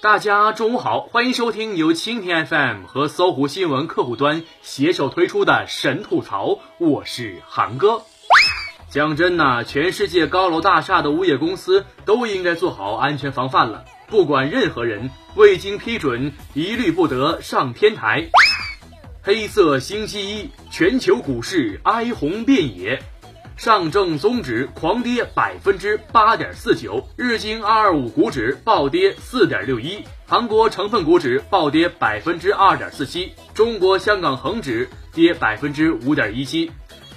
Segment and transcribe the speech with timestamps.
[0.00, 8.02] 大家中午好，欢迎收听由蜻蜓 FM 和搜狐新闻客户端携手推出的《神吐槽》，我是韩哥。
[8.90, 18.28] 讲真呐，全世界高楼大厦的物业公司都应该做好安全防范了，不管任何人未经批准，一律不得上天台。
[19.22, 23.00] 黑色星期一，全球股市哀鸿遍野。
[23.56, 36.72] 上证综指狂跌百分之八点四九，日经二二五股指暴跌四点六一，韩国成分股指暴跌百分之二点四七，中国香港恒指跌百分之五点一七。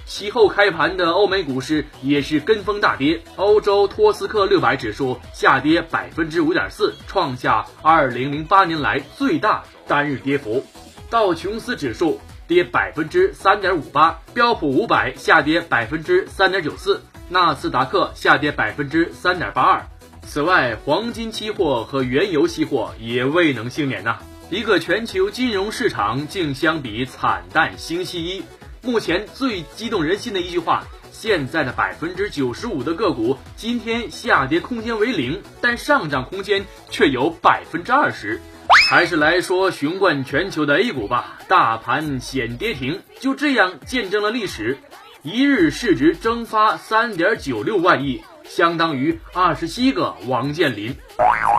[0.05, 10.63] 其后开盘的欧美股市也是跟风大跌，欧洲托斯克六百指数下跌百分之五点四，创下二零零八年来最大单日跌幅。
[11.09, 12.19] 道琼斯指数。
[12.47, 19.85] 跌百分之三点五八，标普五百下跌百分之三点九四，纳斯达克下跌百分之三点八二。
[20.27, 24.19] 此外，黄金期货和原油期货也未能幸免呐。
[24.49, 28.43] 一个全球金融市场竟相比惨淡星期一。
[28.81, 38.39] 目前最激动人心的一句话：现在的百分之九十五的个股今天下跌空间为零，但上涨空间却有百分之二十。
[38.87, 44.77] 还是来说雄冠全球的 A 股吧，大盘险跌停，就这样见证了历史。
[45.23, 50.95] 一日市值蒸发三点九六万亿，相当于二十七个王健林。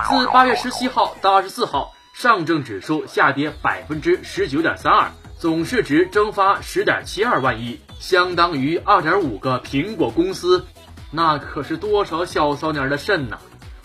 [0.09, 10.65] 自八月十七号到二十四号，上证指数下跌百分之十九点三二，总市值蒸发十点七二万亿，相当于二点五个苹果公司。
[11.11, 13.39] 那可是多少小骚年儿的肾呐？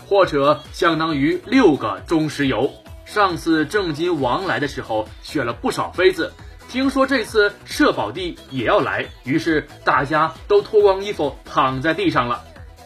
[0.05, 2.72] 或者相当于六个中石油。
[3.14, 6.31] 上次正金王来的时候选了不少妃子，
[6.70, 12.42] 听说这次社保帝也要来，于是大家都脱光衣服躺在地上了。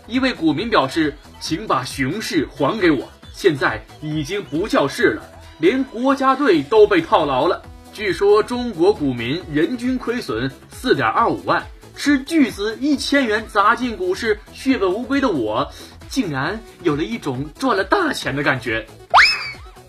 [0.07, 5.21] 一位股民表示：“请把熊市还给我，现在已经不叫市了，
[5.59, 7.61] 连国家队都被套牢了。”
[7.93, 15.71] 据说中国股民人均亏损四点二五万，吃巨资一千元砸进股市血本无归的我，
[16.09, 18.87] 竟然有了一种赚了大钱的感觉。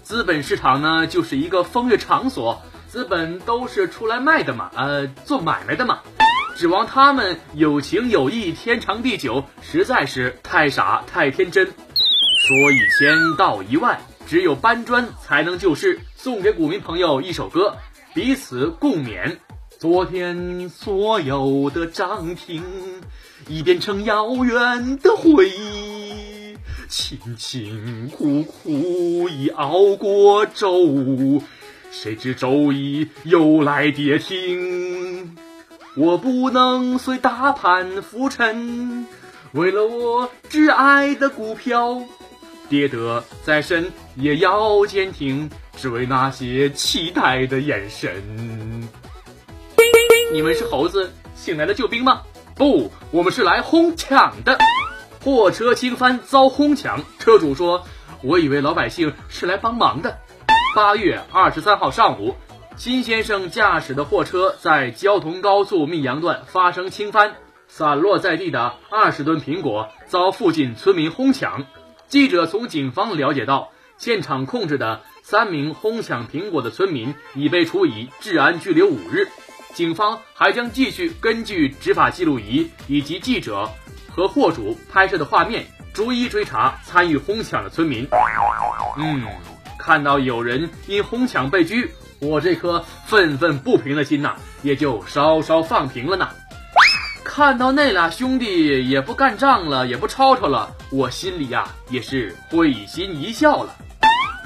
[0.06, 5.98] 资本市场呢，就是一个风月场所，资本都是出来卖的嘛，呃，做买卖的嘛，
[6.54, 11.66] 指望他们有情有义，天长地久，实在是太傻太天真。
[11.66, 15.98] 说一千道一万，只有搬砖才能救市。
[16.14, 17.76] 送给股民朋友一首歌，
[18.14, 19.38] 彼此共勉。
[19.80, 22.62] 昨天所有的涨停，
[23.48, 25.95] 已变成遥远的回忆。
[26.88, 31.42] 辛辛苦苦已熬过周五，
[31.90, 35.36] 谁知周一又来跌停。
[35.96, 39.06] 我不能随大盘浮沉，
[39.52, 42.02] 为了我挚爱的股票，
[42.68, 48.88] 跌得再深也要坚挺，只为那些期待的眼神。
[50.32, 52.22] 你们是猴子请来的救兵吗？
[52.54, 54.58] 不，我们是来哄抢的。
[55.26, 57.84] 货车倾翻遭哄抢，车主说
[58.22, 60.18] ：“我以为老百姓是来帮忙的。”
[60.72, 62.36] 八月二十三号上午，
[62.76, 67.34] 金先生驾驶的货车在交通高速密阳段发生倾翻，
[67.66, 71.66] 散落在地的二十吨苹果遭附近村民哄抢。
[72.06, 79.26] 记者从警方了解到，现场控制的三名哄抢苹果的村民已被处以治安拘留五日。
[79.74, 83.68] 警方还将继续根据执法记录仪以及记者。
[84.16, 88.08] 和货主拍摄的画面，逐一追查参与哄抢的村民。
[88.96, 89.22] 嗯，
[89.78, 96.30] 看到有人因哄抢被拘，我这颗愤愤不平的心呐，也就稍稍放平了呢。
[97.22, 103.76] 看到那俩兄弟也不干仗了，也不吵吵了，我心里呀也是会心一笑了。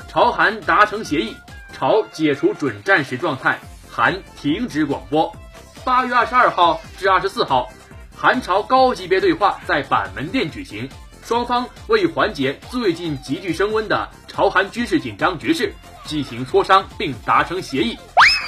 [0.09, 1.37] 朝韩达成协议，
[1.73, 5.33] 朝解除准战时状态，韩停止广播。
[5.85, 7.71] 八月二十二号至二十四号。
[8.23, 10.87] 韩朝高级别对话在板门店举行，
[11.25, 15.73] 双方为缓解最近急剧升温的朝韩军事紧张局势
[16.05, 17.97] 进行磋商并达成协议。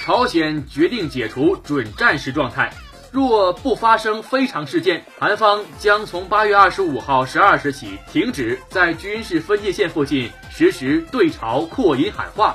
[0.05, 2.71] 朝鲜决定解除准战时状态，
[3.11, 12.55] 若不发生非常事件，韩方将从八月二十五号十二时起停止在军事分界线附近实施对朝扩音喊话。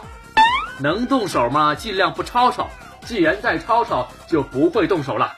[0.80, 1.74] 能动手吗？
[1.74, 2.70] 尽量不吵吵。
[3.04, 5.36] 既然再吵吵，就不会动手了。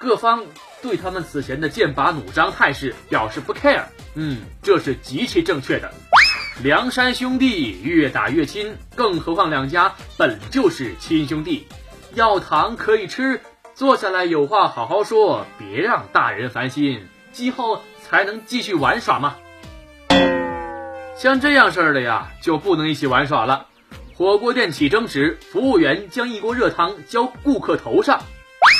[0.00, 0.42] 各方。
[0.80, 3.84] 对他们此前的剑拔弩张态势表示不 care，
[4.14, 5.92] 嗯，这是极其正确的。
[6.62, 11.66] 梁山兄弟越打越亲，更何况两家本就是亲兄弟，
[12.14, 13.40] 要糖可以吃，
[13.74, 19.36] 坐下来有话好好说，别让大人烦心，今后才能继续玩耍嘛。
[21.16, 23.66] 像这样事儿的呀，就不能一起玩耍了。
[24.14, 28.20] 火锅店起争执，服务员将一锅热汤浇顾客头上。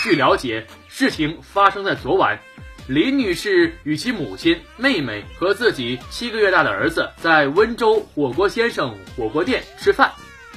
[0.03, 2.39] 据了解，事情发生在昨晚。
[2.87, 10.13] 林女士与其母亲、妹妹和自己七个月大的儿子在温州火锅先生火锅店吃饭，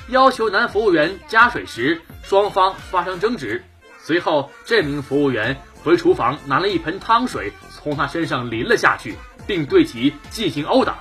[0.10, 3.62] 要求男服务员加水时，双方发生争执。
[4.00, 9.16] 随后，这名服务员回厨房拿了一盆汤水，从他身上淋了下去，
[9.46, 11.00] 并对其进行殴打。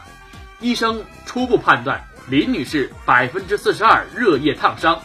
[0.60, 5.00] 医生初步判断，林女士百分之四十二热液烫伤。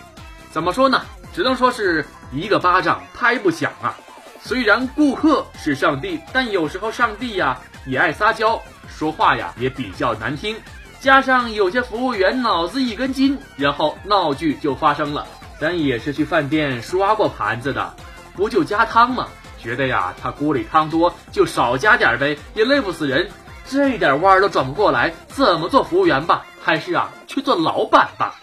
[0.52, 1.04] 怎么说呢？
[1.34, 2.06] 只能说是
[2.36, 3.96] 一个巴掌拍不响啊。
[4.42, 10.56] 虽然顾客是上帝，但有时候上帝呀也爱撒娇，说话呀也比较难听。
[11.00, 15.26] 加上有些服务员脑子一根筋，然后闹剧就发生了。
[15.60, 17.96] 咱也是去饭店刷过盘子的，
[18.36, 19.28] 不就加汤吗？
[19.58, 23.30] 觉得呀他锅里汤多，就少加点呗，也累不死人。
[23.68, 26.46] 这点弯都转不过来，怎么做服务员吧？
[26.62, 28.36] 还是啊去做老板吧？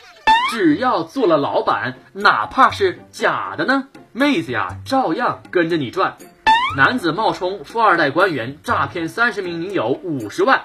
[0.52, 3.88] 只要做了老板，哪怕是假的呢？
[4.12, 6.18] 妹子呀，照样跟着你转。
[6.76, 10.60] 男子冒充富二代官员，诈骗三十名女友五十万。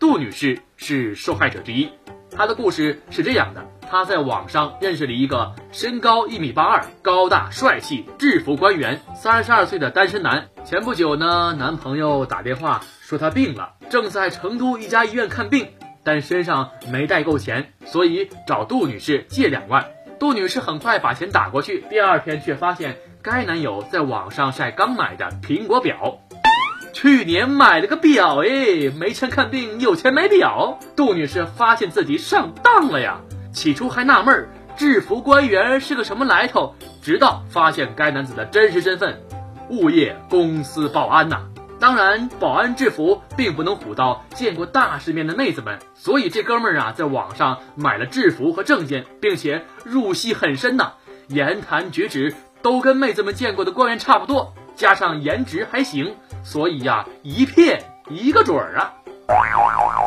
[0.00, 1.88] 杜女士是受害者之一。
[2.36, 10.48] 她的故事是这样的：她在网上认识了一个身高一米八二、高大帅气、制服官员，三十二岁的单身男。
[10.64, 15.68] 前不久呢，男朋友打电话说他病了，正在成都一家医院看病，
[16.04, 19.86] 但身上没带够钱，所以找杜女士借两万。
[20.20, 26.18] 杜女士很快把钱打过去，第二天却发现该男友在网上晒刚买的苹果表，
[26.92, 30.78] 去年买了个表哎，没钱看病，有钱买表。
[30.94, 33.20] 杜女士发现自己上当了呀，
[33.52, 39.20] 起初还纳闷儿制服官员是个什么来头，直到发现该男子的真实身份——
[39.68, 41.42] 物业公司保安呐。
[41.84, 50.94] 当然，保安制服并不能唬到见过大世面的妹子们，所以这哥们儿啊，在网上买了制服和证件，并且入戏很深呐，
[51.28, 58.94] 言谈举止都跟妹子们见过的官员差不多，加上颜值还行，所以呀，一骗一个准儿啊。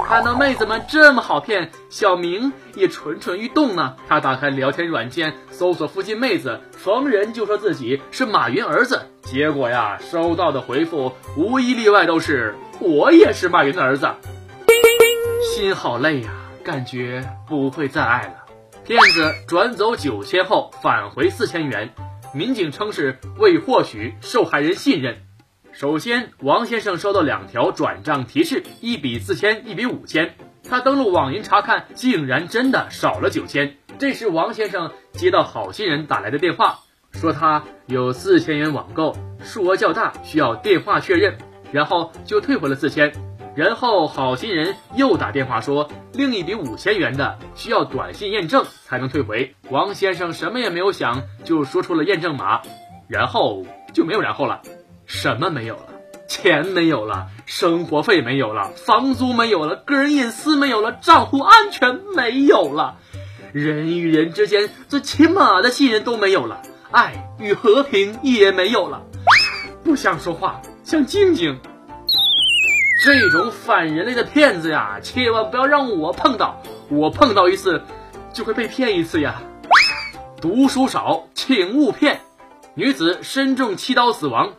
[0.08, 3.98] 看到妹子们这么好骗，小明也蠢蠢欲动呢。
[4.08, 9.02] 他打开聊天软件，搜索附近妹子，逢人就说自己是马云儿子。
[9.24, 14.10] 结果呀，收到的回复无一例外都是“我也是马云的儿子”。
[15.44, 16.30] 心好累呀，
[16.64, 18.46] 感觉不会再爱了。
[18.86, 21.94] 骗子转走九千后返回四千元，
[22.34, 25.18] 民警称是为获取受害人信任。
[25.78, 30.34] 首先，王先生收到两条转账提示，一笔四千，一笔五千。
[30.68, 33.78] 他登录网银查看，竟然真的少了九千。
[34.00, 36.80] 这时，王先生接到好心人打来的电话，
[37.12, 41.38] 说他有四千元网购，数额较大，需要电话确认，
[41.72, 43.14] 然后就退回了四千。
[43.56, 49.54] 然后，好心人又打电话说，另一笔五千元的需要短信验证才能退回。
[49.70, 52.64] 王先生什么也没有想，就说出了验证码，
[53.08, 53.64] 然后
[53.94, 54.64] 就没有然后了。
[55.08, 55.88] 什么没有了？
[56.28, 62.98] 钱没有了，生活费没有了，房租没有了，个人隐私没有了，账户安全没有了，
[63.54, 66.62] 人与人之间最起码的信任都没有了，
[66.92, 69.04] 爱与和平也没有了。
[69.86, 71.58] 不想说话，想静静。
[73.06, 77.82] 这种反人类的骗子呀，千万不要让我碰到，我碰到一次
[78.34, 79.42] 就会被骗一次呀。
[80.42, 82.20] 读书少，请勿骗。
[82.76, 84.52] 女子身中七刀死亡。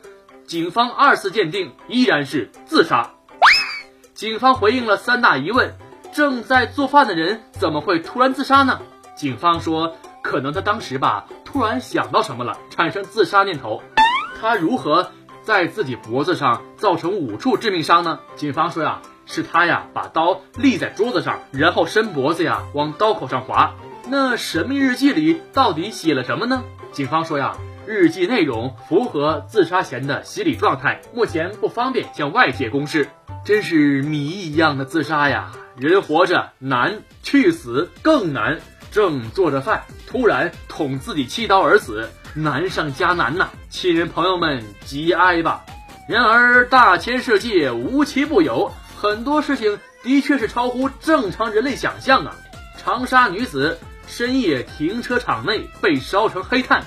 [0.49, 3.11] 警方二次鉴定依然是自杀。
[4.15, 5.75] 警方回应了三大疑问：
[6.15, 8.81] 正在做饭的人怎么会突然自杀呢？
[9.15, 13.83] 警方说，可能他当时吧，突然想到什么了，产生自杀念头。
[14.41, 15.13] 他如何
[15.43, 18.19] 在自己脖子上造成五处致命伤呢？
[18.35, 23.75] 警方说呀，是他呀把刀立在桌子上，然后伸脖子呀往刀口上划。
[24.09, 26.65] 那神秘日记里到底写了什么呢？
[26.93, 27.55] 警方说呀。
[27.91, 33.09] 日记内容符合自杀前的心理状态，目前不方便向外界公示。
[33.47, 35.53] 真是谜一样的自杀呀！
[35.75, 38.59] 人活着难，去死更难。
[38.91, 43.49] 正做着饭，突然捅自己七刀而死，难上加难呐！
[43.71, 45.65] 亲人朋友们节哀吧。
[46.11, 52.37] 然而大千世界无奇不有，很多事情的确是超乎正常人类想象啊！
[52.77, 56.85] 长沙女子深夜停车场内被烧成黑炭。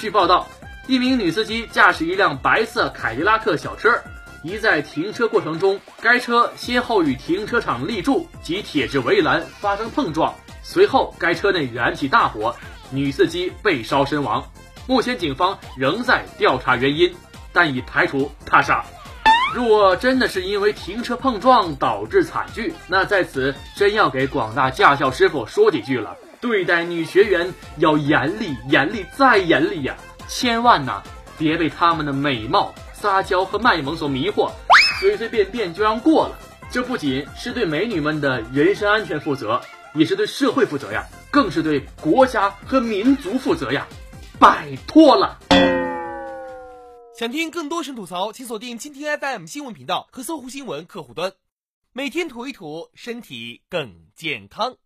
[0.00, 0.48] 据报道，
[0.86, 4.00] 一名女司机驾驶一辆白色凯迪拉克小车，
[4.42, 12.56] 疑在停车过程中，该车先后与停车场立柱及铁质围栏发生碰撞，随后该车内燃起大火，
[12.90, 14.42] 女司机被烧身亡。
[14.86, 17.14] 目前警方仍在调查原因，
[17.52, 18.82] 但已排除他杀。
[19.54, 29.94] 如果真的是因为停车碰撞导致惨剧，那在此真要给广大驾校师傅说几句了：对待女学员要严厉、严厉再严厉呀！
[30.26, 31.02] 千万呐，
[31.38, 34.50] 别被他们的美貌、撒娇和卖萌所迷惑，
[35.00, 36.38] 随随便便就让过了。
[36.70, 39.60] 这不仅是对美女们的人身安全负责，
[39.94, 43.86] 也是对社会负责呀，更是对国家和民族负责呀！
[44.38, 45.38] 拜托了。
[47.14, 51.34] 想听更多神吐槽，请锁定蜻蜓 FM 新闻频道和搜狐新闻客户端，
[51.92, 54.76] 每天吐一吐，身体更健康。